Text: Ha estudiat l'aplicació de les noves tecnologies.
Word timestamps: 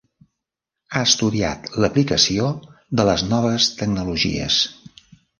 Ha 0.91 1.01
estudiat 1.07 1.67
l'aplicació 1.83 2.47
de 3.01 3.05
les 3.09 3.25
noves 3.33 3.67
tecnologies. 3.83 4.57